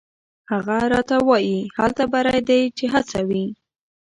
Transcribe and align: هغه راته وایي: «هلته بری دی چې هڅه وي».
هغه 0.51 0.77
راته 0.93 1.15
وایي: 1.27 1.59
«هلته 1.79 2.03
بری 2.13 2.39
دی 2.49 2.61
چې 2.77 2.85
هڅه 2.93 3.19
وي». 3.29 3.45